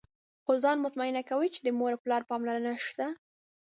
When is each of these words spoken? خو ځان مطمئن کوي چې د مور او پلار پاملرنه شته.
خو 0.43 0.51
ځان 0.63 0.77
مطمئن 0.85 1.17
کوي 1.29 1.49
چې 1.55 1.59
د 1.63 1.67
مور 1.77 1.91
او 1.95 2.01
پلار 2.03 2.21
پاملرنه 2.29 2.71
شته. 2.85 3.07